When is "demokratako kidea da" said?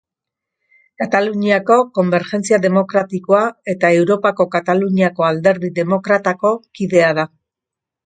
5.81-7.33